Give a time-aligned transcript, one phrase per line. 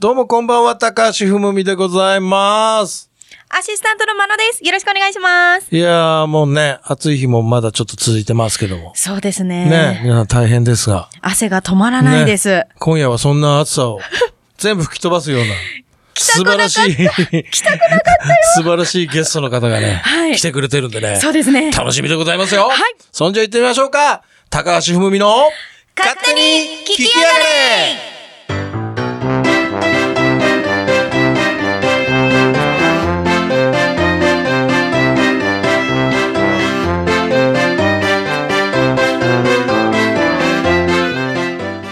[0.00, 3.10] どうもこんばんは、高橋ふむみでございます。
[3.50, 4.64] アシスタントのまのです。
[4.64, 5.76] よろしくお願いします。
[5.76, 8.92] いやーもうね、暑い日もまだちょっと続いてますけども。
[8.94, 9.68] そうですね。
[9.68, 11.10] ね、皆さん大変ですが。
[11.20, 12.48] 汗が止まらないです。
[12.48, 14.00] ね今夜はそんな暑さを
[14.56, 15.48] 全部吹き飛ばすような。
[16.20, 16.96] 素晴らしい。
[16.96, 18.36] 来たくなかったよ。
[18.56, 21.18] 素晴らしいゲストの方がね、はい来てくれてるんでね。
[21.20, 21.70] そうですね。
[21.70, 22.68] 楽しみでございますよ。
[22.68, 24.22] はいそんじゃ行ってみましょうか。
[24.50, 25.48] 高橋ふむみの
[25.96, 26.40] 勝手に
[26.84, 28.20] 聞きやがれ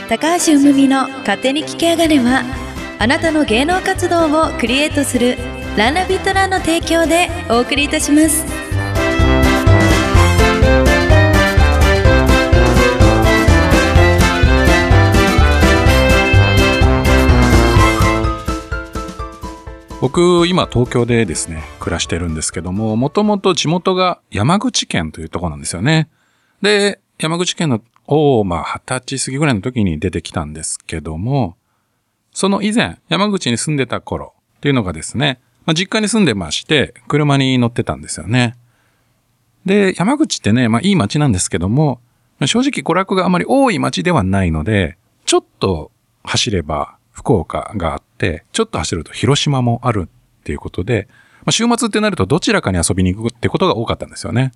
[0.08, 2.42] 高橋うむみの勝手に聞きやがれは
[3.00, 5.36] あなたの芸能活動をクリエイトする
[5.76, 8.44] ランナビットランの提供でお送りいたします
[20.00, 26.08] 僕、今東京でですね、暮らしてるんですけども、もともと地元が山口県というところなんですよね。
[26.62, 31.57] で、山口県の、を、まあ、二十歳過ぎぐらいの時に出てきたんですけども、
[32.32, 38.56] その以前、山口に住んでた頃っていうのがですね、まあ、実家に住んでまして、車に乗ってたんですよね。
[39.66, 42.00] で、山口ってね、まあ、いい街なんですけども、
[42.46, 45.90] 正直娯楽があまり多い街ではないので、ちょっと
[46.22, 51.08] 走れば福岡があって、ちょっと走ると広島もあるっていうことで、
[51.40, 54.52] まあ、週末ってなるとどちらかに遊びに行くってことが多かったんですよね。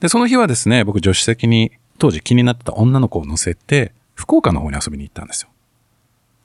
[0.00, 5.48] で、その日はですね、僕助手席に当時気になってた女の子を乗せて、福岡の方に遊びに行ったんですよ。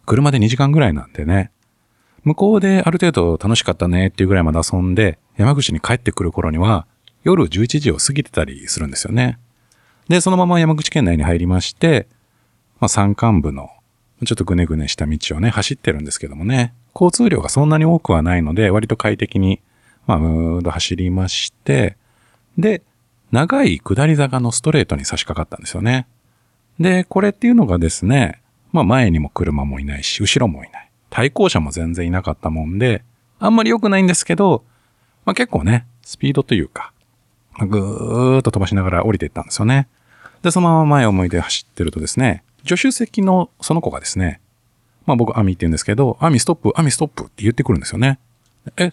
[0.08, 1.52] 車で2時間ぐらいなんでね、
[2.24, 6.88] 向こうである程度楽しかったねっていうぐらいまで遊んで、山口に帰ってくる頃には、
[7.24, 9.38] 夜11時を過ぎてたりするんですよね。
[10.08, 12.08] で、そのまま山口県内に入りまして、
[12.80, 13.70] まあ、山間部の、
[14.26, 19.62] ちょっとぐねぐねした道をね、走ってるんですけどもね、交通量がそんなに多くはないので、割と快適に、
[20.06, 21.98] まあ、むーっと走りまして、
[22.58, 22.82] で、
[23.32, 26.08] 長い下り坂のストレートに差し掛かったんですよね。
[26.80, 28.42] で、これっていうのがですね、
[28.72, 30.90] まあ前にも車もいないし、後ろもいない。
[31.10, 33.04] 対向車も全然いなかったもんで、
[33.40, 34.64] あんまり良くないんですけど、
[35.26, 36.94] まあ結構ね、スピードというか、
[37.60, 39.88] ぐーっと飛ばしながら降りていったんですよね。
[40.42, 44.42] で、そのまま前を向いて走ってるとですね、助手席のその子がですね、
[45.06, 48.20] まあ僕、アミって言うんですけど、アミストップ、アミストップって言ってくるんですよね。
[48.76, 48.92] え、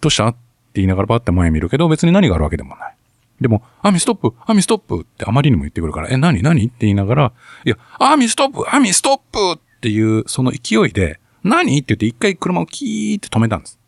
[0.00, 0.28] どうした？
[0.28, 0.38] って
[0.74, 2.96] 言いながらバッて前見るけど、別に何があるわけでもない。
[3.40, 6.66] でも、アミストップ、アミストップってあまりにも言ってくるから、え、何何？
[6.66, 7.32] って言いながら、
[7.64, 11.78] いや、アミストップ、アミストップっていう、その勢いで、何？
[11.78, 13.78] って言って一回車をキーって止めたんです。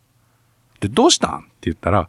[0.80, 1.38] で、どうしたん？
[1.38, 2.08] って言ったら、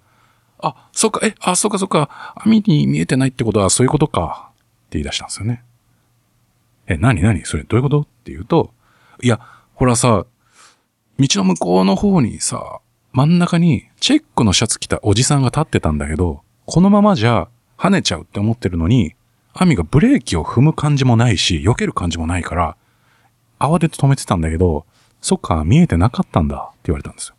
[0.62, 5.64] あ、そっか、え、あ、そっかそっか、網に見えてないってことはそういうことか、って言い出したんですよね。
[6.88, 7.22] え、何？
[7.22, 7.46] 何？
[7.46, 8.02] それどういうこと？
[8.02, 8.74] って言うと、
[9.22, 9.40] いや、
[9.76, 10.26] ほらさ、
[11.18, 12.82] 道の向こうの方にさ、
[13.14, 17.48] 真ん中にチェックのシャツ着たおじさんが立ってたんだけど、このままじゃ
[17.80, 19.16] 跳ねちゃうって思ってるのに、
[19.54, 22.78] アミがブレーキを踏む感じもないし、避ける感じもないから、
[23.58, 24.86] 慌てて止めてたんだけど、
[25.20, 27.36] そっか、見えてなかったんだって言われたんですよ。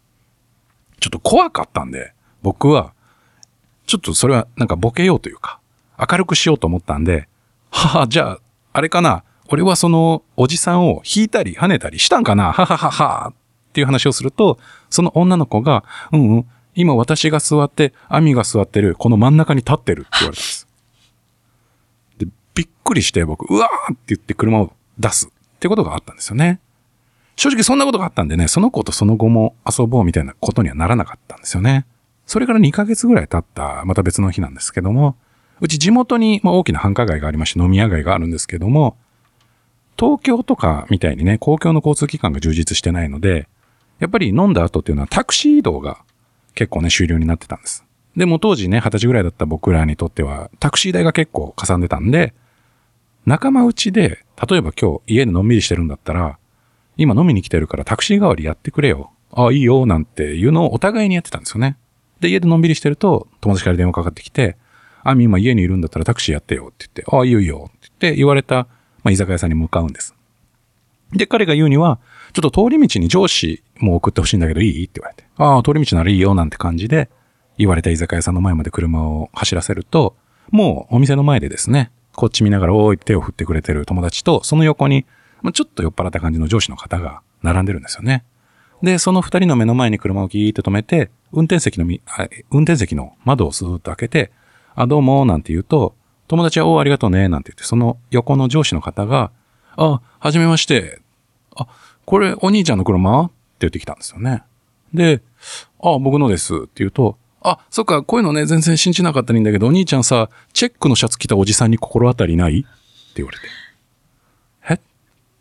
[0.98, 2.92] ちょっと怖かったんで、僕は、
[3.86, 5.60] ちょっとそれはなんかボケようというか、
[5.96, 7.28] 明るくしようと思ったんで、
[7.70, 8.38] はは、じゃあ、
[8.72, 14.58] あれかな、俺はそのおじさんを引いたり跳ねたりしたんかな、はははは、っていう話をすると、
[14.90, 20.68] その女の子が、うんうん、今私が座って、アミが座ってる、この真ん中に立ってるって言われたんです。
[22.18, 26.60] で、びっくりして僕、うわーって言って車を出すってことがあったんですよね。
[27.36, 31.86] 正直そんなことがあったんでね、その子とその後も遊ぼうみたいなことにはならなかったんですよね。
[32.26, 35.16] それから2ヶ月ぐらい経った、また別の日なんですけども、
[35.60, 38.96] うち地元に、まあ、大きな繁華街がありまして、飲み屋街があるんですけども、
[39.98, 43.48] 東京とかみたいにね、公共の交通機関が充実してないので、
[43.98, 46.02] やっぱり飲んだ後っていうのはタクシー移動が
[46.60, 47.86] 結構ね、終了になってたんです。
[48.14, 52.34] でも当時ね、二十歳ぐらいだった僕らにとっては、タクシー代が結構かさんでたんで、
[53.24, 56.36] 仲間内で、例えば今日家でのんびりしてるんだったら、
[56.98, 59.10] 今飲みに来てるからタクシー代わりやってくれよ。
[59.32, 61.78] ああ、いいよ、なんていうのをお互いにやってたんですよね。
[62.20, 64.58] で、家でのんびりしてると、友達から電話かかってきて、
[65.02, 68.66] あみ今家にいるんだったらタクシーやってよって言って、ああ、いいよいいよって言って言われた、
[69.02, 70.14] まあ、居酒屋さんに向かうんです。
[71.12, 72.00] で、彼が言うには、
[72.34, 74.84] ちょっと通り道に上司もう送ってほしいんだけどいい？
[74.84, 77.10] って言われて、ああ、通り道ならいいよなんて感じで、
[77.58, 80.16] 言われた居酒屋さんの前まで車を走らせると、
[80.50, 85.06] もうお店の前でですね、こっち見ながらおーい手を振ってくれてる友達と、その横に、
[85.42, 88.24] まあ、ちょっと酔っ払った感じの上司の方が並んでるんですよね。
[88.82, 92.00] で、その二人の目の前に車をギーって止めて、運転席のみ、
[92.50, 94.32] 運転席の窓をスーッと開けて、
[94.74, 95.94] あ、どうも、なんて言うと、
[96.28, 99.30] 友達は、おーありがとうね、なんて言って、その横の上司の方が、
[99.76, 101.00] あ、はじめまして。
[101.56, 101.68] あ、
[102.04, 103.30] これ、お兄ちゃんの車？
[103.60, 104.42] 言ってきたんですよね。
[104.92, 105.22] で、
[105.82, 112.60] あ、僕のですって言うと、あ、そっか、こういうのね、全然信じなかったらいいんだけど、お兄ちゃんさ、チェックのシャツ着たおじさんに心当たりない？
[112.60, 112.68] って
[113.16, 113.44] 言われて。
[114.68, 114.74] え？
[114.74, 114.80] っ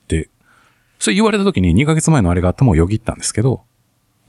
[0.07, 0.29] て、
[0.97, 3.63] それ言われた時に2ヶ月前のあれが頭をよぎったんですけど、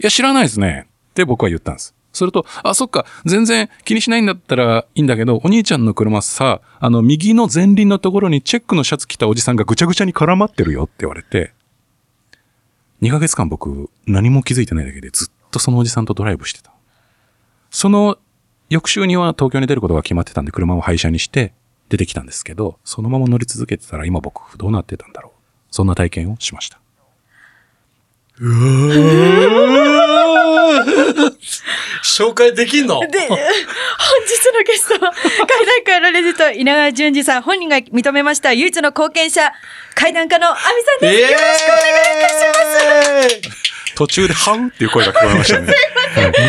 [0.00, 0.88] いや、知らないですね。
[1.10, 1.94] って僕は言ったんです。
[2.12, 11.52] すると、あ、そっか、全然気にしないんだったらいいんだけど、お兄ちゃんの車さ、あの、右の前輪のところにチェックのシャツ着たおじさんがぐちゃぐちゃに絡まってるよって言われて、
[13.02, 16.72] 2ヶ月間僕、何も気づいてないだけでずっとそのおじさんとドライブしてた。
[17.70, 18.18] その
[18.68, 21.54] 翌週には東京に出ることが決まってたんで車を廃車にして
[21.88, 25.32] 出てきたんですけど、そのまま乗り続けてたら今僕どうなってたんだろう。
[25.70, 26.79] そんな体験をしました。
[32.02, 33.00] 紹介できんの？
[33.00, 33.42] で、本日
[34.56, 35.20] のゲストは、階
[35.66, 39.52] 段界のレジェンド、稲川淳二さん、本人が認めました、唯一の貢献者、
[39.94, 41.20] 階段家の亜美さんです。
[41.20, 42.34] よろしくお願いいたし
[43.44, 43.94] ます。
[43.94, 45.74] 途中でハウっていう声が聞こえましたね。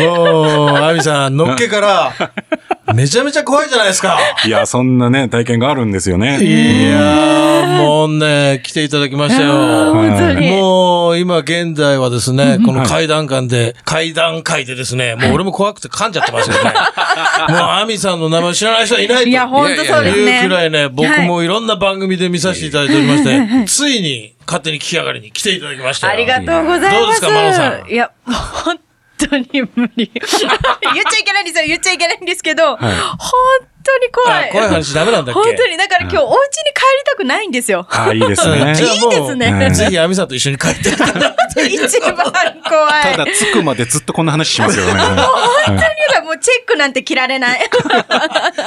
[0.00, 2.14] もう、アミさん、のっけから、
[2.94, 4.18] めちゃめちゃ怖いじゃないですか。
[4.44, 6.42] いや、そんなね、体験があるんですよね。
[6.42, 9.94] いやー、もうね、来ていただきましたよ。
[9.94, 16.72] もう、今現在はですね、この階段間で、階段階でですね、もう俺も怖くて噛んじゃってますよね。
[17.50, 19.28] もう、アミさんの名前知らない人はいないと。
[19.28, 20.38] いや、本当そうですね。
[20.42, 26.12] いうくらいね、僕もいろんな番組で見させていただいておりまして、 ついに勝手に聞き上がりに来ていただきましたよ。
[26.14, 26.90] ありがとうございます。
[26.90, 28.91] どうですかマロさんいや、本当
[29.36, 30.10] に無理。
[30.14, 30.24] 言っ
[31.10, 31.66] ちゃいけないんですよ。
[31.66, 32.90] 言っちゃいけないんですけど、本
[33.84, 34.48] 当に怖い。
[34.48, 35.40] あ怖い話ダメなんだっけ？
[35.40, 35.76] 本当に。
[35.76, 36.42] だから今日お家に帰り
[37.06, 37.86] たくないんですよ。
[37.90, 41.66] ああ、いいですうんねいいですねぜひ、アミさんと一緒に帰っていただいて。
[41.66, 43.02] 一番怖い。
[43.02, 44.92] ただ、着くまでずっとこんな話しますよね。
[45.02, 45.06] 本
[45.66, 45.78] 当に
[46.26, 47.60] もうチェックなんて切られない。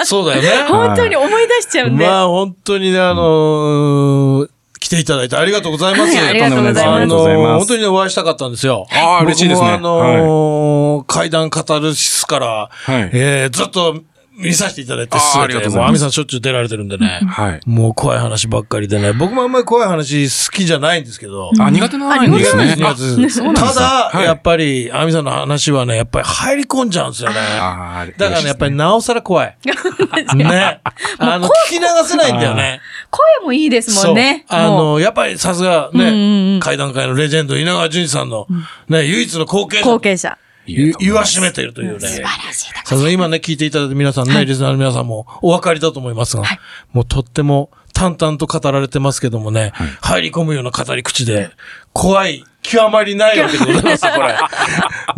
[0.04, 0.50] そうだよね。
[0.68, 2.06] 本当に思い出しちゃうんで。
[2.06, 4.50] まあ本当にね、あのー
[4.86, 6.16] 来ていただいてありがとうございます。
[6.16, 8.86] はいありがとうございますあのー本当にねお会いしたかったんですよ。
[8.92, 9.72] ああ、嬉しいですね。
[9.74, 14.02] 僕もあのー階段カタルシスから、はいえーずっと
[14.38, 17.22] 見させていただいて、すべてもう、ありがとうございますアミさんしょっちゅう出られてるんでね。
[17.28, 17.60] はい。
[17.66, 19.14] もう怖い話ばっかりでね。
[19.14, 21.52] 僕もあんまり怖い話好きじゃないんですけど。
[21.60, 22.76] あ、苦手ないんあですね。
[22.76, 27.36] 苦手ですそうなんですただ、はいやっぱり、アミさんの話はね、やっぱり入り込んじゃうんですよね。
[27.36, 29.58] だからね、やっぱりなおさら怖い。
[30.36, 30.82] ね。
[31.20, 32.82] あの、聞き流せないんだよね。
[33.10, 34.46] 声もいいですもんね。
[34.50, 38.48] そうあもうの、やっぱりさすがねん、階段界のレジェンド、稲川淳二さんの、
[38.90, 40.38] ね、唯一の貢献者後継者。
[40.68, 42.00] 言言わしめているというね。
[42.00, 42.74] 素晴らしい。
[42.86, 46.44] さすが今ね、聞いていただいて皆さんね、リスナーの皆さんもお分かりだと思いますが、
[46.92, 49.72] もうとっても淡々と語られてますけどもね、
[50.02, 51.50] 入り込むような語り口で、
[51.94, 54.36] 怖い、極まりないわけでございますよ、これ。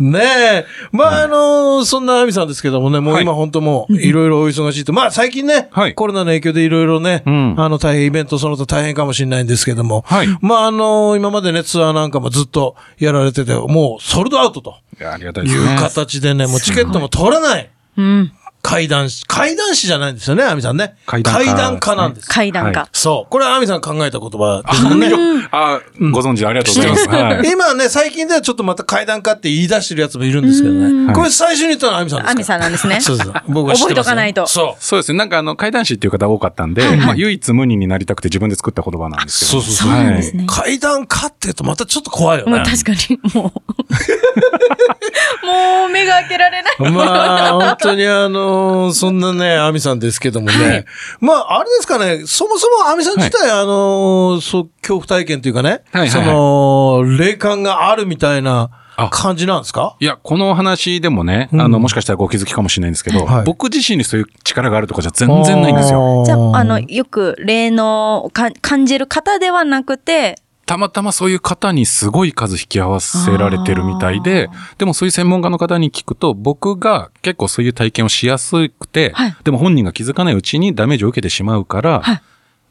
[0.00, 0.66] ねえ。
[0.92, 4.92] まあ、あのそんなアミさんですけどもね、もう今本当もう、いろいろお忙しいと。
[4.92, 14.76] まあ、最近ね、はいコロナの影響でいろいろね、うんあの、大変イベントその他大変かもしれないんですけども、はいまあ、あの今までね、ツアーなんかもずっとやられてて、もうソールドアウトと。
[15.00, 15.76] いやありがたいでいうすね。
[15.78, 17.70] 形でね、もうチケットも取れない。
[17.96, 18.32] うん。
[18.60, 19.24] 階段師。
[19.26, 20.96] 階段師じゃないんですよね、アミさんね。
[21.06, 21.44] 階段家
[21.80, 22.28] 家なんです。
[22.28, 22.80] 階段家。
[22.80, 23.30] はそう。
[23.30, 25.10] これはアミさん考えた言葉ですね。
[25.52, 25.80] あ、
[26.12, 27.08] ご存知ありがとうございます。
[27.08, 27.50] はい。
[27.50, 31.12] 今ね、最近ではちょっとまた階段家って言い出してるやつもいるんですけどね。
[31.14, 32.30] これ最初に言ったのはアミさんですか？
[32.32, 33.00] アミさんなんですね。
[33.00, 33.34] そうそう。
[33.48, 34.82] 僕は知ってますよ覚えとかないとそう。
[34.82, 35.18] そうですね。
[35.18, 39.62] なんかあの、怪談師っていう方多かったんで、まあ、唯一無二になりたくて自分で作った言葉なんですけど。
[39.62, 40.46] そうそうそう。
[40.46, 42.52] 階段家って言うとまたちょっと怖いよね。
[42.52, 43.60] もう確かに、もう。
[45.46, 46.74] もう目が開けられない。
[46.92, 48.47] まあ、本当にあの
[48.92, 50.84] そんなね、アミさんですけどもね。
[51.20, 56.10] まあ、あれですかね、そもそもアミさん自体、あのそう、恐怖体験というかね、はいはいはい。
[56.10, 59.10] その、霊感があるみたいなあ。
[59.10, 59.96] 感じなんですか？
[60.00, 61.60] いや、この話でもね、うん。
[61.60, 63.44] あの、もしかしたらご気づきかもしれないんですけど、はい。
[63.44, 66.24] 僕自身にそういう力があるとかじゃ全然ないんですよ。
[66.26, 70.34] じゃあ、あの、よく霊のか感じる方ではなくて、
[70.68, 79.36] たまたまそういう方にすごい数引き合わせられてるみたいで、でもそういう専門家の方に聞くと、僕が結構そういう体験をしやすくて、はい。
[79.44, 82.20] でも本人が気づかないうちにダメージを受けてしまうから、はい。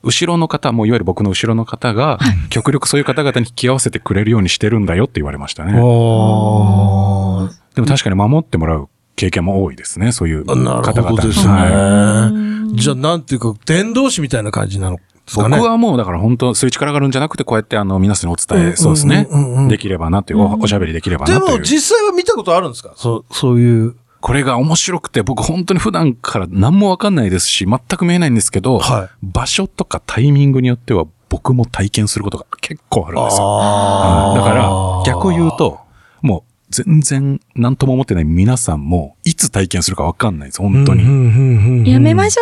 [0.04, 5.74] 後ろの方、もういわゆる僕の後ろの方が、極力そういう方々に引き合わせてくれるようにしてるんだよって言われましたね。
[5.74, 7.50] でも
[7.88, 11.52] 確かに守ってもらう経験も多いですね、そういう方々なるほどですね。
[11.52, 12.32] は
[12.76, 12.76] い。
[12.76, 15.00] じゃあ、なんていうか、伝道師みたいな感じなの。
[15.36, 19.68] 僕はもうだから本当そういう力があるんじゃなくて、こうやってあの皆さんにお伝え、うんそうですねうんうんうん。
[19.68, 21.58] できればなという、おおしゃべりできればでなという。
[21.60, 22.94] も、実際は見たことあるんですか？
[22.96, 23.96] そう、そういう。
[24.20, 34.34] これが面白くて、僕本当に普段から何もわかんないですし、全く見えないんですけど、はい場所とかタイミングによっては僕も体験することが結構あるんですよ。
[34.36, 35.80] だから、逆を言うと、
[36.22, 41.90] もう全然何とも思ってない皆さんも、いつ体験するかわかんないです、本当に。
[41.90, 42.42] やめましょ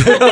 [0.00, 0.02] う？
[0.08, 0.18] そう。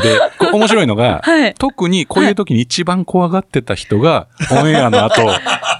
[0.00, 1.54] で、こ面白いのが、 はい。
[1.58, 5.28] 特にこういう時に一番怖がってた人が、 オンエアの後、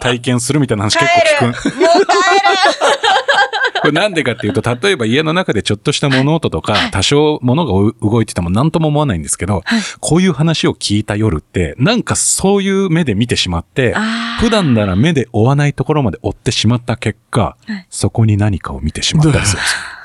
[0.00, 1.80] 体験するみたいな話結構聞く。
[1.80, 2.12] もう帰
[3.82, 9.64] これなんでかっていうと、例えば家の中でちょっとした物音とか、多少物が動いてても何とも思わないんですけど、
[9.98, 13.96] こういう話を聞いた夜って、なんかそういう目で見てしまって
[14.38, 17.56] 普段なら目で追わないところまで追ってしまった結果、
[17.90, 20.01] そこに何かを見てしまったりするんですよ。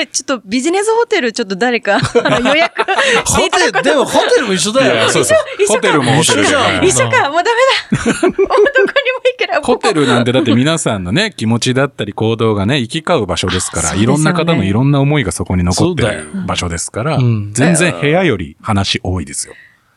[0.00, 2.82] え、ちょっとビジネスホテルちょっと誰かあの 予約
[3.24, 5.10] ホテル、でもホテルも一緒だよ。
[5.10, 7.50] そうそう一緒かホテルもホテルで一緒じゃんはい一緒か、もうダ
[7.90, 8.26] メだ。
[8.28, 9.60] もうどこにも行けない。
[9.64, 19.54] ホテルなんてだって皆さんのね、気持ちだったり行動がね、行き交う場所ですから、いろんな方のいろんな思いがそこに残ってる場所ですから、ん全然部屋より話多いですよ。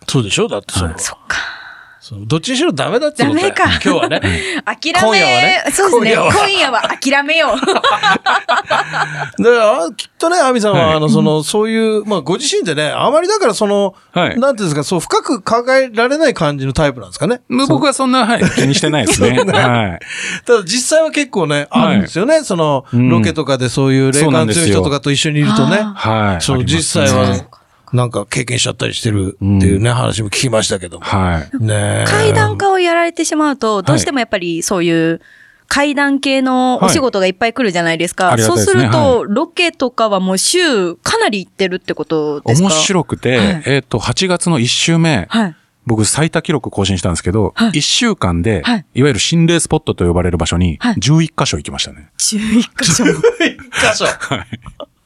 [0.08, 0.48] そうでしょ？
[0.48, 0.98] だってそれは。
[1.00, 1.38] そっか。
[2.28, 4.22] どっちにしろダメだってことだよダメか今日はね。
[4.66, 6.28] 諦め、今夜はねそうですね。
[6.32, 7.60] 今夜は諦めよう。
[7.60, 7.82] だか
[9.44, 17.42] ら、あきっとね、アミさんは、はいあの、その、そういう、まあ、ご自身でね、あまりだから、その、はいなんていうんですか、そう、深く考えられない感じのタイプなんですかね。
[17.68, 19.38] 僕はそんな、はい、気にしてないですね。
[19.52, 20.00] はい。
[20.46, 22.44] ただ、実際は結構ね、あるんですよね。
[22.44, 25.80] その、うんロケとかでそういう霊感強い人とかと一緒にいるとね。
[25.82, 26.42] あはい。
[26.42, 27.36] そう、実際は、
[27.94, 31.06] なんか経験しちゃったりしてるっていうね、話も聞きましたけども。
[31.06, 31.64] はい。
[31.64, 35.22] ねえ階段家をやられてしまうと、どうしてもやっぱりそういう
[35.68, 38.28] 階段系のお仕事がいっぱい来るじゃないですか。
[38.30, 42.68] はいそうすると、ロケとかはもう週かなり行ってるってことですか？
[42.68, 45.56] 面白くて、はいえっ、と、8月の1週目、はい。
[45.86, 52.10] 僕最多記録更新したんですけど、はい1週間で、はいい、わゆる心霊スポットと呼ばれる場所に、はい11箇所行きましたね。
[52.18, 53.06] 11箇所。
[53.06, 54.06] 一箇所。
[54.28, 54.46] 本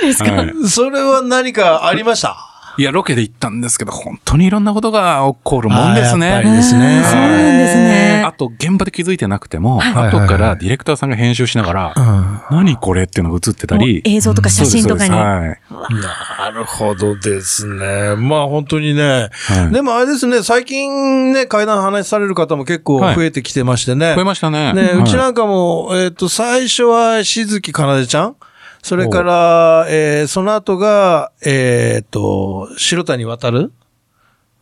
[0.00, 0.68] 当にですか、はい。
[0.68, 2.46] それは何かありました？
[2.78, 6.28] いや、ロケで行ったんですけど、本当にいろんなことが起こるもんですね。
[6.28, 7.02] やっぱりですね。
[7.04, 8.22] そうなんですね。
[8.24, 10.08] あと、現場で気づいてなくても、はい。
[10.08, 14.00] 後からディレクターさんが編集しながら、何これっていうのが映ってたり。
[14.06, 15.10] 映像とか写真とかに。
[15.10, 16.08] そうですそうです。
[16.38, 18.16] なるほどですね。
[18.16, 19.28] まあ本当にね。
[19.30, 19.72] はい。
[19.72, 24.06] でもあれですね、最近ね、階段話される方も結構増えてきてましてね。
[24.06, 24.72] はい増えましたね。
[24.72, 25.02] ね、はい。
[25.02, 28.36] うちなんかも、えっ、と、最初はしずきかなでちゃん
[28.82, 33.72] それから、えーその後が、えっ、と、白谷渡る？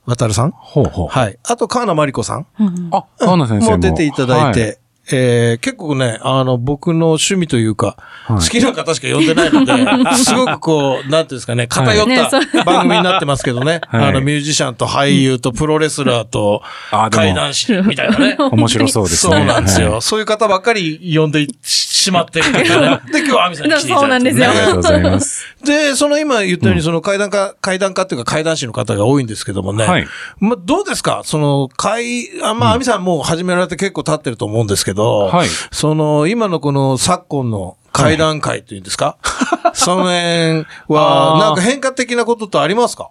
[0.06, 0.50] 渡るさん？
[0.52, 1.08] ほうほう。
[1.08, 1.38] はい。
[1.44, 2.46] あと、川名真理子さん。
[2.58, 3.70] うんあ、川名先生も。
[3.72, 4.72] も出ていただいて、は
[5.10, 7.96] えー結構ね、あの、僕の趣味というか、
[8.26, 9.72] はい好きな方しか呼んでないので、
[10.16, 12.06] すごくこう、なんていうんですかね、偏っ
[12.54, 16.62] た番組になってますけどね、 はいあの、ミュージシャンと俳優とプロレスラーと
[17.10, 18.36] 怪談師みたいなね。
[18.52, 19.36] 面白そうですね。
[19.36, 19.92] そうなんですよ。
[19.92, 22.52] はいそういう方ばっかり呼んでしまってる。
[22.52, 25.46] で、今日はアミさんに来ていただいて、そうなんですよありがとうございます。
[25.64, 29.84] で、その今言ったように、その階段家、階段家っていうか階段師の方が多いんですけどもね。
[29.86, 30.06] はい
[30.38, 31.22] まあ、どうですか？
[31.24, 35.48] その、階、あまあ、アミさんもう始められて結構経ってると思うんですけど、はい。
[35.70, 39.16] その、今のこの昨今の階段会っていうんですか、
[39.74, 43.10] その辺は、なんか変化的なことってありますか？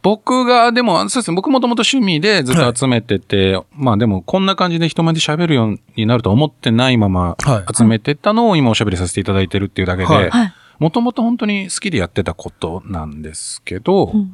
[0.00, 7.74] 僕が、でも、そうですね、僕もともと趣味でずっと集めてて、まあでも、こんな感じで人前で喋るようになると思ってないままはい。
[7.76, 10.24] 集めてたのを今おしゃべりさせていただいてるっていうだけはい。
[10.24, 14.30] ではい、もともと本当に好きでやってたことなんですけど、うんうん。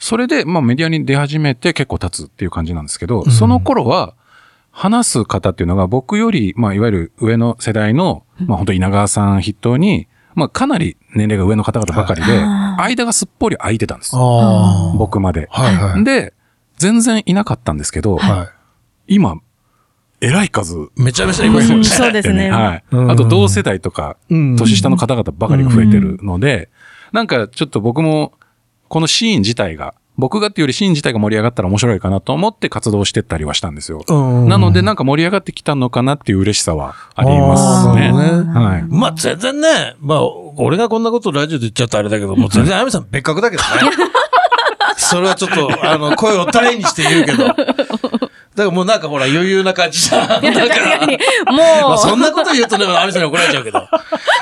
[0.00, 4.14] それで、まあメディアに出始めて結構経つっていう感じなんですけど、その頃は、
[4.72, 12.32] 話す方っていうのが僕より、まあいわゆる上の世代の、まあ本当稲川さん筆頭に、まあかなり年齢が上の方々ばかりで、
[12.78, 14.12] 間がすっぽり空いてたんです。
[14.14, 15.46] あ僕まで。
[15.50, 16.04] はいはい。
[16.04, 16.32] で、
[16.78, 18.50] 全然いなかったんですけど、は
[19.06, 19.36] 今、
[20.22, 21.02] えらい数、い。
[21.02, 21.84] めちゃめちゃいますよね。
[21.84, 22.50] そうですね。
[22.50, 22.84] はい。
[22.92, 26.70] うんあと同世代とか、うん年下の方々ばかりが増えてるので、
[27.12, 28.32] なんかちょっと僕も、
[28.88, 34.04] このシーン自体が、僕がっていうよりシーン自体が盛り上がったら面白いかなと思って活動してったりはしたんですよ。
[34.06, 34.12] う
[34.44, 38.08] んなのでなんか盛り上がってきたのかなっていう嬉しさはありますね。
[38.08, 38.82] あーなるほどねはい。
[38.88, 40.20] まあ全然ね、まあ、
[40.56, 43.68] 俺がこんなことラジオで言っちゃったらあれだけど、もう全然あみさん別格だけどね。
[44.96, 47.54] それはちょっと、あの、声を大にして言うけど。
[48.54, 50.28] だからもうなんかほら余裕な感じじゃん。
[50.28, 51.06] だから、
[51.46, 53.78] まもう、あそんなこと言うとね、あみさんに怒られちゃうけど。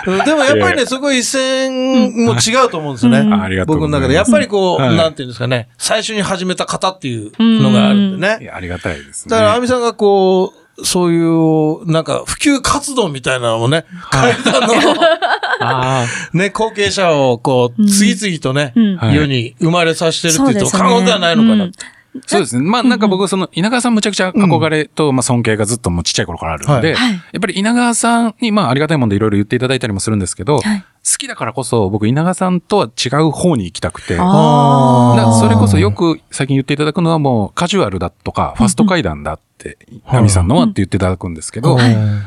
[0.07, 3.35] うんでもやっぱりね、すごい一線も違うと思うんですよね。
[3.35, 4.15] あありがとう僕の中で。
[4.15, 8.51] やっぱりこう、はいなんていうんですかね、最初に始めた方っていうのがあるんでね。
[8.53, 9.31] ありがたいですね。
[9.31, 14.75] だから、アミさんがこう、そういう、なんか、普及活動みたいなのもね、階段の、
[15.61, 18.73] あね、後継者を、こう、次々とね、
[19.13, 21.69] 世に生まれさせてるって言うと、過言ではないのかな。
[22.15, 22.69] うんそうですね。
[22.69, 30.85] まあなんか僕、その、稲川さんむちゃくちゃ憧れと、まあ尊敬がずっともうちっちゃい頃からあるので、やっぱり稲川さんに、まあありがたいもんでいろいろ言っていただいたりもするんですけど、はい。
[31.03, 34.17] 好きだからこそ僕稲川さんとは違う方に行きたくて。
[34.17, 39.79] それこそよく最近言っていただくのはもうカジュアルだとかファスト階段だって、
[40.13, 41.79] ナミさんのはって言っていただくんですけど、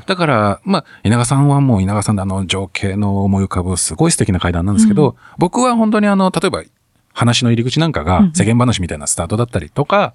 [0.08, 6.64] だから、まあ、稲川さんはもう稲川さんであの情景の思い浮かぶすごい素敵な階段なんですけど、僕は本当にあの、例えば
[7.14, 10.14] 話の入り口なんかが世間話みたいなスタートだったりとか、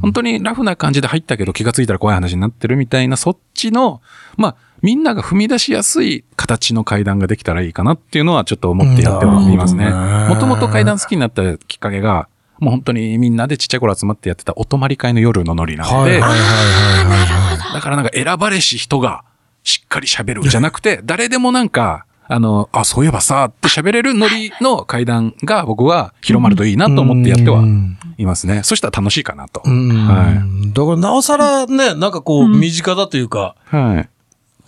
[0.00, 4.00] 本当にラフな感じで入ったけど気がついたら怖い話になってるみたいなそっちの、
[4.36, 9.90] まあ、みんなが踏み出しやすい形の階段ができたらいいかなっていうのはちょっと思ってやっておりますね。
[9.90, 12.28] もともと階段好きになったきっかけが、
[12.58, 16.20] もう本当にみんなでちっちゃい頃集まってやってたお泊まり会の夜のノリなので。
[16.20, 19.24] だからなんか選ばれし人が
[19.62, 27.64] しっかり喋るじゃなくて、誰でもなんか、あの、あ、そういえばさ、って喋れるノリの階段が僕は広まるといいなと思ってやっては
[28.18, 28.62] いますね。
[28.62, 29.62] そしたら楽しいかなと。
[29.64, 29.88] うん。
[30.06, 30.34] は
[30.74, 33.76] だからなおさらね、なんかこう、身近だというか、い。
[33.76, 34.08] はい。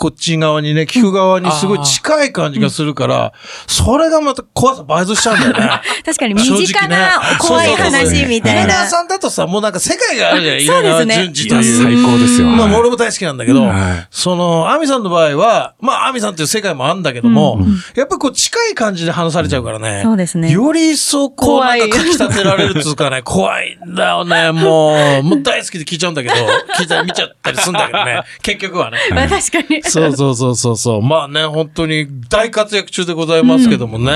[0.01, 3.35] こっち側にね、聞く側にすごい近い感じがするから、
[3.67, 5.83] それがまた怖さ倍増しちゃうんだよね。
[6.07, 8.63] 確かに身近な怖い話みたいな。
[8.63, 10.77] 稲川さんだとさ、もうなんか世界があるじゃん。
[10.77, 11.83] そうですね稲川淳二いや、という。
[11.83, 12.47] 最高ですよ。
[12.49, 17.61] まあ、はい俺も大好きなんだけど、はいその、アミさんの場合は、まあ、アミさんっていう世界もあるんだけども、
[17.95, 20.01] やっぱりこう、近い感じで話されちゃうからね。
[20.03, 25.23] そうですねより一層、こう、怖いなんかかき立てられるっつうかね、怖いんだよね、もう。
[25.29, 26.35] もう大好きで聞いちゃうんだけど、
[26.79, 28.99] 聞いたり見ちゃったりするんだけどね、 結局はね。
[29.13, 29.83] まあ確かに。
[29.91, 31.03] そうそうそうそうそう。
[31.03, 34.13] まあね、本当に大活躍中でございますけどもね。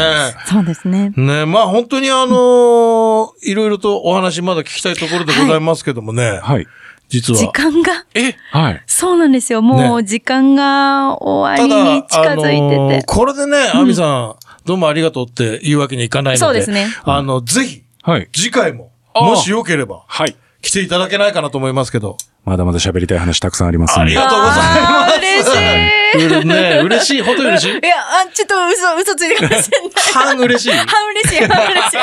[0.46, 1.12] そうですね。
[1.16, 6.40] ね、まあ本当にあのーいろいろとお話まだ聞きたいところでございますけどもね。
[6.42, 6.66] はい。
[7.08, 7.38] 実は。
[7.38, 8.34] 時間が、え？
[8.50, 8.82] はい。
[8.86, 9.60] そうなんですよ。
[9.60, 13.06] もう時間が終わりに近づいてて。
[13.06, 16.38] これでね、アミさん、どうもありがとうって言うわけにいかないので。
[16.38, 18.28] そうですねあの、ぜひ、はい。
[18.32, 20.34] 次回も、あーもしよければ、はい。
[20.64, 22.16] 来ていただけないかなと思いますけど。
[22.44, 25.16] まだまだ喋りたい話たくさんありますんでありがとうございます。
[25.16, 26.46] 嬉しい。
[26.46, 27.22] ね、嬉しい。
[27.22, 27.72] 本当に嬉しい？
[27.72, 29.90] いや、あ、ちょっと嘘、嘘ついてかもしれない。
[30.12, 30.76] 半嬉しい？
[30.76, 31.96] 半嬉しい、半嬉しい。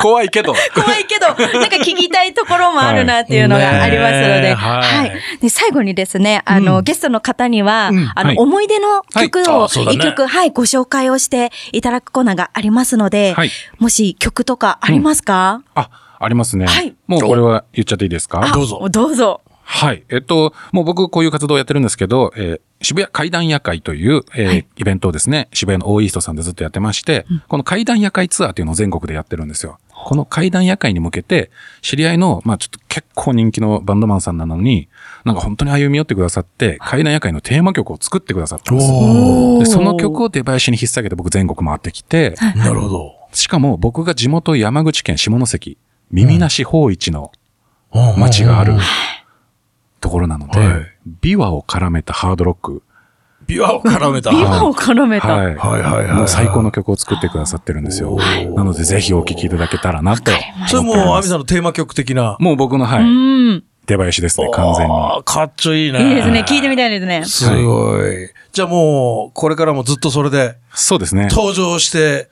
[0.00, 0.54] 怖いけど。
[0.74, 4.54] 怖いけど、なんか聞きたいところもあるなっていうのがありますので。
[4.54, 5.40] はい。
[5.40, 15.62] で、最後にですね、あの、ゲストの方には、あの、はい思い出の曲はいを一曲、はい、ご紹介をしていただくコーナーがありますのではい、もし曲とかありますか？
[15.74, 15.88] あ、
[16.24, 16.66] ありますね。
[16.66, 18.42] はいもうこれは言っちゃっていいですか？
[18.42, 19.40] あどうぞどうぞ。
[19.66, 20.04] はい。
[20.10, 29.78] えっと、もう僕こういう活動をやってるんですけど、えー渋谷階段夜会という、えーイベントをですね、渋谷のオーイーストさんでずっとやってまして、この階段夜会ツアーっていうのを全国でやってるんですよ。
[29.88, 34.90] この階段夜会に向けて、知り合いの、まあちょっと結構人気のバンドマンさんなのに、
[35.24, 43.14] なんか本当に歩み寄ってくださって、階段夜会のテーマ曲を作ってくださったんですおで、その曲を出囃子に引っ提げて僕全国回ってきて、なるほど。
[43.32, 45.78] しかも僕が地元山口県下関、
[46.14, 47.32] 耳なし法一の
[48.16, 48.74] 街がある
[50.00, 52.82] ところなので、はい琵琶を絡めたハードロック、
[53.46, 54.30] 琵琶を絡めた。
[54.32, 55.34] ビワを絡めた。
[55.34, 55.46] はい。
[55.56, 58.16] はいはいはいもう最高の曲を作ってくださってるんですよ。
[58.54, 60.32] なのでぜひお聴きいただけたらなと。
[60.68, 62.36] それもう、アミさんのテーマ曲的な。
[62.40, 63.64] もう僕の、はうい、ん。
[63.86, 64.92] 出囃子ですね、完全に。
[64.94, 66.08] あーかっちょいいね。
[66.08, 66.44] いいですね。
[66.48, 67.22] 聞いてみたいですね。
[67.26, 68.30] すごい。
[68.52, 71.28] じゃあもう、これからもずっとそれでそうですね。
[71.30, 72.30] 登場して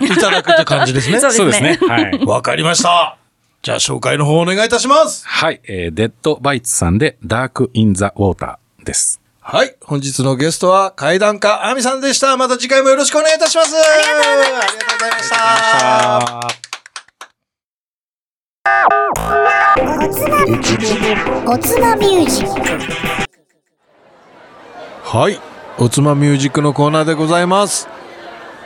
[0.00, 1.18] いただくって感じですね。
[1.30, 1.78] そうですね。
[1.86, 2.24] はい。
[2.24, 3.18] わかりました。
[3.64, 5.26] じゃあ紹介の方お願いいたします。
[5.26, 5.62] はい。
[5.64, 9.22] えーデッドバイツさんで、ダークインザウォーターです。
[9.40, 9.74] はい。
[9.80, 12.36] 本日のゲストは階段家アミさんでした。
[12.36, 13.74] また次回もよろしくお願いいたします。
[13.74, 14.84] ありがとうございました。
[14.84, 15.12] ありがとうござい
[19.96, 20.20] まし
[21.46, 21.50] た。
[21.50, 22.60] おつまミュージック
[25.16, 25.40] はい。
[25.78, 27.88] おつまミュージックのコーナーでございます。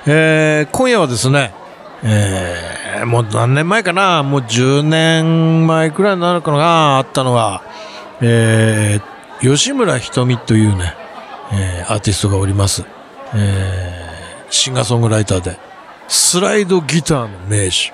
[0.09, 1.55] えー、今夜はですね、
[2.03, 7.63] えー、もう何年前かなもう10年前くらいになるかなあったのが、
[8.21, 10.95] えー、吉村ひとみというね、
[11.53, 12.85] えー、アーティストがおります。
[13.35, 15.59] えー、シンガーソングライターで、
[16.09, 17.93] スライドギターの名手。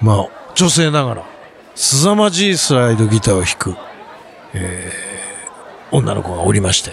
[0.00, 1.24] まあ、女性ながら、
[1.74, 3.76] 凄まじいスライドギターを弾く、
[4.54, 6.92] えー、女の子がおりまして、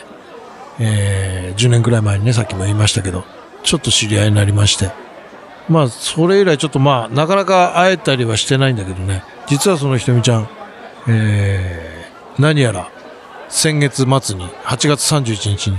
[0.79, 3.23] えー、10年くらい前にね、さっきも言いましたけど、
[3.63, 4.91] ちょっと知り合いになりまして。
[5.69, 9.23] まあ、それ以来ちょっとまあ、なかなか会えたりはしてないんだけどね。
[9.47, 10.49] 実はそのひとみちゃん、
[11.09, 12.89] えー、何やら、
[13.49, 15.77] 先月末に、8月31日に、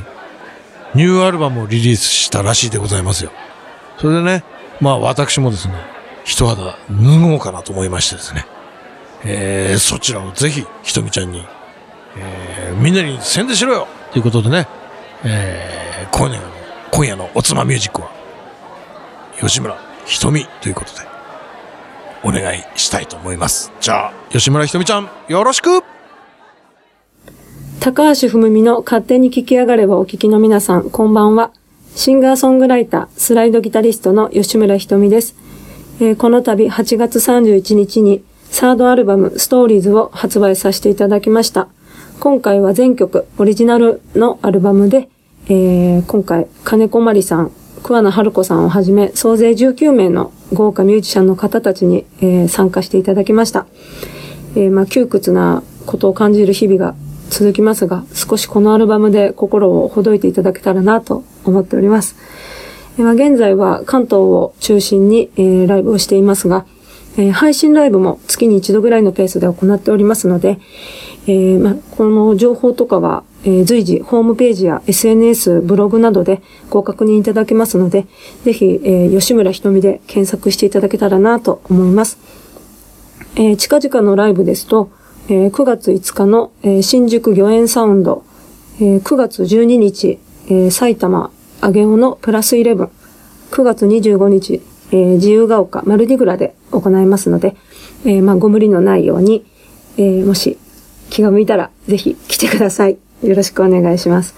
[0.94, 3.30] ニューアルバムをリリースしたらしいでございますよ。
[3.98, 4.44] それでね、
[4.80, 5.74] まあ私もですね、
[6.24, 8.46] 一肌脱ごうかなと思いましてですね。
[9.24, 11.44] えー、そちらをぜひ、ひとみちゃんに、
[12.16, 14.68] えー、みんなに宣伝しろよということでね、
[15.24, 16.48] えー、今夜の、
[16.90, 18.10] 今夜のおつまミュージックは、
[19.40, 21.06] 吉村ひとということで、
[22.24, 23.72] お願いしたいと思います。
[23.80, 25.82] じゃあ、吉村ひとみちゃん、よろしく
[27.80, 31.52] 高橋文美の勝手に聞き上がればお聞きの皆さん、こんばんは。
[31.94, 35.36] シンガーソングライター、スライドギタリストの吉村ひとみです。
[36.00, 41.68] えーこの度8月31日にサードアルバムストーリーズを発売させていただきました。
[42.18, 45.08] 今回は全曲オリジナルのアルバムで、
[45.46, 53.66] えー今回金子まりさん、桑名春子さんをはじめ総勢19名の豪華ミュージシャンの方たちに、えー参加していただきました。
[54.56, 56.94] えーまあ、窮屈なことを感じる日々が
[57.30, 62.16] 続きますが、少しこのアルバムで心をほどいていただけたらなと思っております。
[62.98, 66.66] えーまあ、現在は関東を中心に、えーライブをしていますが、
[67.16, 70.58] え配信ライブも月に一度ぐらいのペースで行っておりますので、
[71.26, 78.06] えまあ、この情報とかは、え随時ホームページや SNS、ブログなどでご確認いただけますので、
[78.44, 82.18] ぜひ、え吉村ひとみで検索していただけたらなと思います。
[83.36, 84.90] え近々のライブですと、
[85.30, 88.22] え9月5日の、え新宿御苑サウンド、
[88.80, 90.18] え9月12日、
[90.50, 91.30] え埼玉
[91.62, 92.88] 上尾のプラス11、
[93.50, 97.56] 9月25日、えー自由が丘マルディグラで行いますので、
[98.04, 99.44] えーまあ、ご無理のないように、
[99.96, 100.58] えーもし
[101.08, 102.98] 気が向いたらぜひ来てください。
[103.22, 104.34] よろしくお願いします。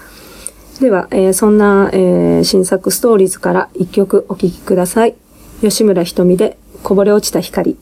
[0.81, 5.15] では、えーそんな、えー新作ストーリーズから一曲お聴きください。
[5.61, 7.77] 吉村瞳でこぼれ落ちた光。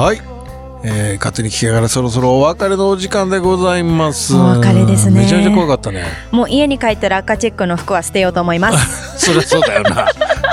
[0.00, 0.22] はい。
[0.82, 4.34] えー、勝手に聞きながらそろそろお別れのお時間でございます。
[4.34, 6.06] お別れですねめちゃめちゃ怖かったね。
[6.30, 9.18] もう家に帰ったら赤チェックの服は捨てようと思います。
[9.26, 10.06] そりゃそうだよな。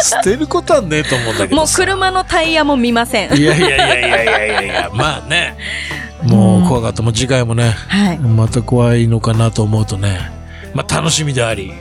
[0.04, 1.66] 捨てることはねえと思うんだけもう。
[1.74, 3.38] 車のタイヤも見ません。
[3.38, 5.56] いやいやいやいやいやいやいや、まあね。
[6.24, 7.02] もう怖かった。
[7.02, 8.20] もう次回もね、はい。
[8.20, 10.30] また怖いのかなと思うとね、
[10.74, 11.72] まあ楽しみであり、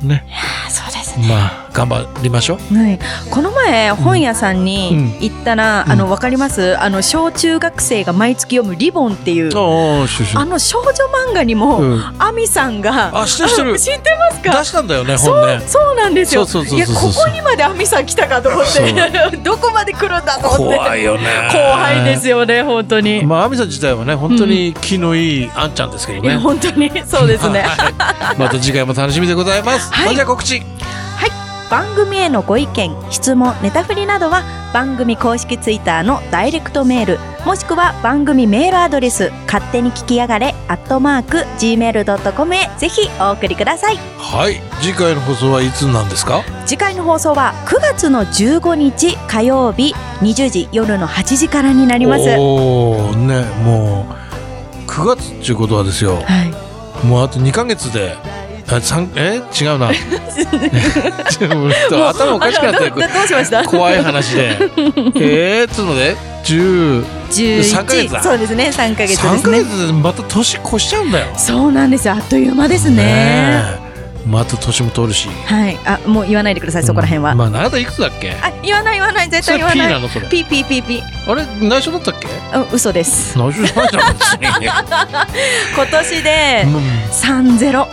[0.00, 0.24] ね。
[0.68, 1.26] そうですね。
[1.26, 2.74] まあ頑張りましょう。
[2.76, 2.98] はい、
[3.30, 5.92] この前本屋さんに行ったら、うん。
[5.92, 6.76] あのわかります？
[6.80, 10.90] あの小中学生が毎月読むリボンっていう、あの少女
[11.30, 12.14] 漫画にも、うん。
[12.18, 14.58] アミさんがあ知ってる 知ってますか？
[14.58, 15.62] 出したんだよね、本ね。
[15.66, 16.42] そうなんですよ。
[16.42, 20.76] いやここにまでアミさん来たかと思って どこまで来るんだと思って。
[20.78, 21.20] 怖いよね。
[21.52, 26.36] 怖いですよね本当に、まあ、アミさん自体はね、本当に気のいいあんちゃんですけどね。
[26.36, 27.62] 本当にそうですね。
[27.66, 28.38] はい。
[28.38, 29.92] また次回も楽しみでございます。
[29.92, 30.06] はい。
[30.06, 30.62] ほんじゃ告知。
[31.70, 34.42] 番組へのご意見質問ネタフリなどは
[34.74, 44.60] 番組公式ツイッターのダイレクトメールもしくは番組メールアドレス勝手に聞きやがれアットマーク gmail.com へぜひお送りくださいはい。
[44.82, 46.42] 次回の放送はいつなんですか？
[46.66, 54.06] 次回の放送は9月の15日火曜日20時夜の8時からになりますおおね、も
[54.86, 56.16] う、9月っていうことはですよ。
[56.16, 58.14] はいもうあと2ヶ月で、
[58.72, 59.40] あ三え？
[59.60, 59.90] 違うな。
[62.10, 62.92] 頭おかしくなってる。
[62.94, 63.64] あどうしました？
[63.64, 64.56] 怖い話で。
[65.16, 68.22] えー、つうので、10、11三ヶ月だ。
[68.22, 69.58] そうですね3ヶ月で3すね。
[69.58, 71.26] ヶ月でまた年越しちゃうんだよ。
[71.36, 72.14] そうなんですよ。
[72.14, 73.02] あっという間ですね。
[73.06, 73.90] え。
[74.26, 75.28] また年も通るし。
[75.46, 75.78] はい。
[75.84, 78.32] あもう言わないでくださいそこら辺は、まあ、あなたいくつだっけ？
[78.42, 79.30] あ言わない言わない。
[79.30, 79.92] 絶それ対言わ P ない。
[79.92, 80.26] なのそれ。
[80.28, 81.32] ピーピーピーピー。
[81.32, 81.42] あれ？
[81.68, 82.28] 内緒だったっけ？
[82.56, 83.36] うん嘘です。
[83.38, 84.84] 内緒じゃないじゃん。
[85.74, 86.82] 今年でうん。
[87.10, 87.88] 三ゼロ。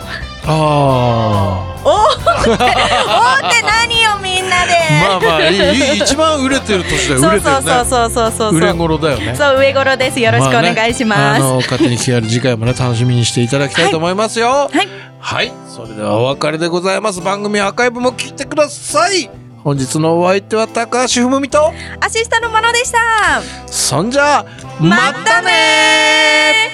[0.50, 4.72] あおーって、おーって何よみんなで。
[5.04, 5.18] あ。
[5.20, 7.20] まあまあ、いい、いい一番売れてる年だよ。
[7.20, 7.60] 売れてるね。
[7.60, 8.72] そうそうそうそうそう売れ。
[8.72, 9.34] 頃だよね。
[9.36, 10.18] そう上頃です。
[10.20, 11.20] よろしくお願いします。
[11.20, 14.48] あの、勝手に聞ける次回もね、楽しみにしていただきたいと思いますよ。
[14.48, 14.88] はい。
[15.20, 15.52] はい。
[15.68, 17.20] それではお別れでございます。
[17.20, 19.30] 番組アーカイブも聞いてください。
[19.64, 22.98] 本日のお相手は高橋文美と、アシスタのものでした。
[23.66, 24.46] そんじゃ、
[24.80, 26.67] またね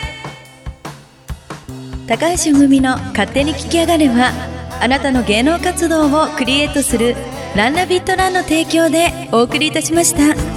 [2.06, 4.30] 高橋むみの勝手に聞き上がれは、
[4.78, 7.16] あなたの芸能活動をクリエイトする
[7.56, 10.53] ランナビットランの提供でお送りいたしました。